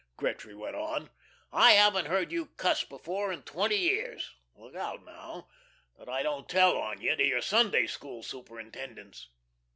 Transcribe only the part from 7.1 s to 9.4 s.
to your Sunday school superintendents."